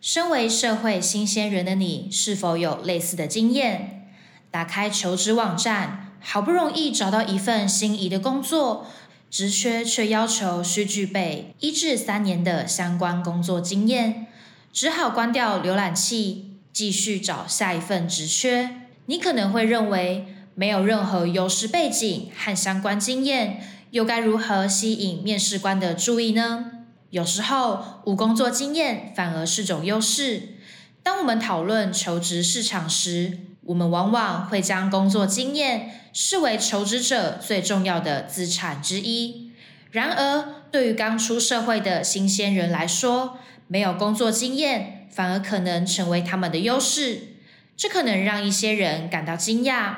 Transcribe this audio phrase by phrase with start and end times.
[0.00, 4.08] 身为社会新鲜人的你，是否有类似的经验？
[4.50, 8.86] 打开求职网站，好不容易找到一份心仪的工作，
[9.30, 14.26] 职缺却要求需具备一至三年的相关工作经验，
[14.72, 18.70] 只好关掉浏览器，继续找下一份职缺。
[19.04, 20.24] 你可能会认为
[20.54, 23.60] 没有任何优势背景和相关经验，
[23.90, 26.79] 又该如何吸引面试官的注意呢？
[27.10, 30.56] 有时候，无工作经验反而是种优势。
[31.02, 39.50] 当我们讨论求职市场时，我们往往会将工作经验视为求职者最重要的资产之一。
[39.90, 47.34] 然而，对于刚出社会的新鲜人来说，没有工作经验反而可能成为他们的优势。
[47.76, 49.94] 这可能让一些人感到惊讶。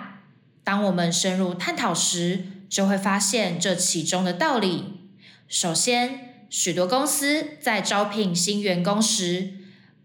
[0.65, 5.11] 当我们深入探讨时，就会发现这其中的道理。
[5.49, 9.55] 首先，许多公司在招聘新员工时，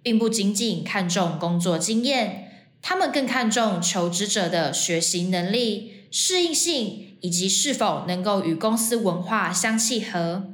[0.02, 10.54] 并不仅仅看重工作经验，他们更看重求职者的学习能力、适应性以及是否能够与公司文化相契合。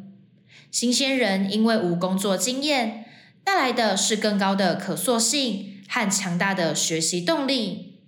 [0.71, 3.05] 新鲜人因为无工作经验，
[3.43, 7.99] 带来的是更高的可塑性和强大的学习动力，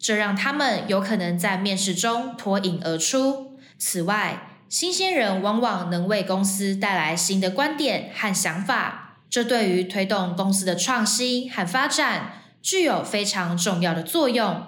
[0.00, 3.56] 这让他们有可能在面试中脱颖而出。
[3.78, 14.64] 此外，新鲜人往往能为公司带来新的观点和想法，这对于推动公司的创新和发展具有非常重要的作用。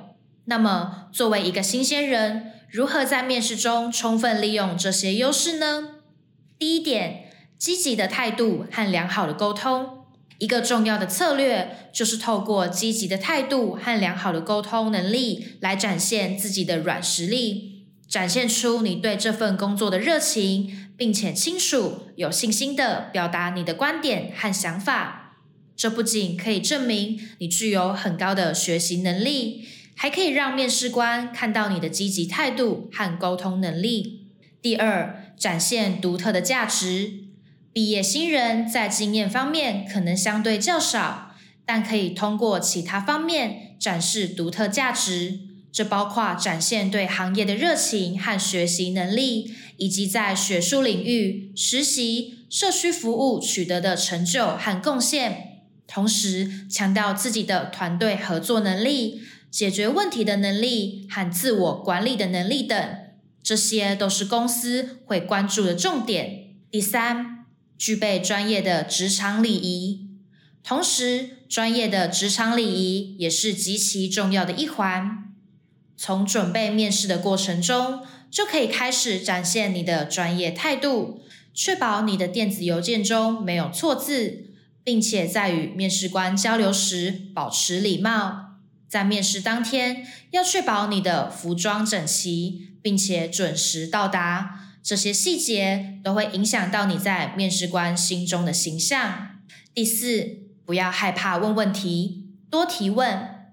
[0.46, 5.90] 那么，作为一个新鲜人，如何在面试中充分利用这些优势呢？
[6.58, 10.04] 第一点，积极的态度和良好的沟通。
[10.38, 17.71] 一个重要的策略就是透过积极的态度和良好的沟通能力来展现自己的软实力。
[18.12, 25.38] 展现出你对这份工作的热情，并且清楚、有信心的表达你的观点和想法。
[25.74, 34.26] 这不仅可以证明你具有很高的学习能力，还可以让面试官看到你的积极态度和沟通能力。
[34.60, 37.14] 第二，展现独特的价值。
[37.72, 41.34] 毕业新人在经验方面可能相对较少，
[41.64, 45.51] 但可以通过其他方面展示独特价值。
[45.72, 55.62] 这包括展现对行业的热情和学习能力，以及在学术领域、实习、社区服务取得的成就和贡献。
[55.86, 62.96] 同时，强调自己的团队合作能力、解决问题的能力和自我管理的能力等，
[63.42, 66.54] 这些都是公司会关注的重点。
[66.70, 67.46] 第三，
[67.78, 70.08] 具备专业的职场礼仪，
[70.62, 75.31] 同时，专业的职场礼仪也是极其重要的一环。
[76.04, 81.22] 从准备面试的过程中，就可以开始展现你的专业态度，
[81.54, 84.46] 确保你的电子邮件中没有错字，
[84.82, 88.56] 并且在与面试官交流时保持礼貌。
[88.88, 94.72] 在面试当天，要确保你的服装整齐，并且准时到达。
[94.82, 99.38] 这些细节都会影响到你在面试官心中的形象。
[99.72, 103.52] 第四，不要害怕问问题，多提问。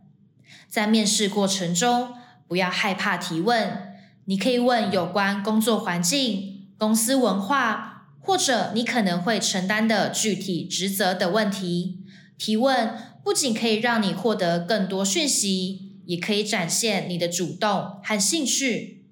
[0.68, 2.18] 在面试过程中。
[2.50, 3.94] 不要害怕提问，
[4.26, 12.00] 你可以问有关工作环境、公司文化，或者你可能会承担的具体职责的问题。
[12.40, 19.06] 提问不仅可以让你获得更多讯息，也可以展现你的主动和兴趣。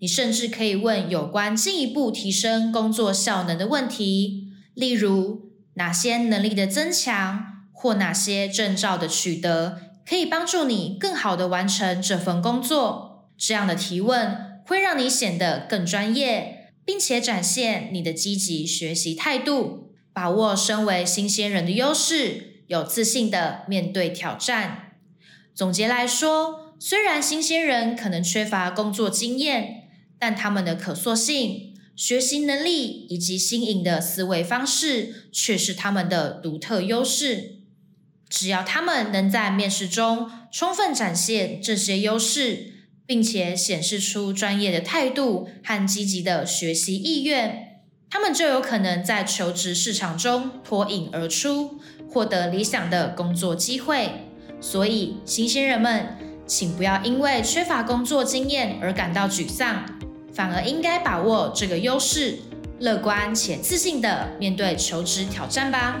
[0.00, 9.91] 你甚至可以问有关进一步提升工作效能的问题，例如哪些能力的增强，或哪些证照的取得。
[10.08, 13.28] 可以帮助你更好的完成这份工作。
[13.38, 24.92] 这样的提问会让你显得更专业，并且展现你的积极学习态度，把握身为新鲜人的优势，有自信的面对挑战。
[25.54, 29.88] 总结来说，虽然新鲜人可能缺乏工作经验，
[30.18, 37.61] 但他们的可塑性、学习能力以及新颖的思维方式却是他们的独特优势。
[38.32, 42.72] 只要他们能在面试中充分展现这些优势，
[43.04, 54.08] 并且显示出专业的态度和积极的学习意愿，他们就有可能在求职市场中脱颖而出，获得理想的工作机会。
[54.62, 59.84] 所以，新鲜人们，请不要因为缺乏工作经验而感到沮丧，
[60.32, 62.38] 反而应该把握这个优势，
[62.80, 66.00] 乐观且自信的面对求职挑战吧。